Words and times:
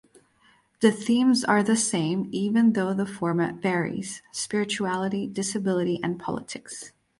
The 0.79 0.91
themes 0.91 1.43
are 1.43 1.61
the 1.61 1.75
same 1.77 2.27
even 2.31 2.73
though 2.73 2.91
the 2.91 3.05
format 3.05 3.57
varies: 3.61 4.23
spirituality, 4.31 5.27
disability 5.27 5.99
and 6.01 6.17
politics. 6.19 6.91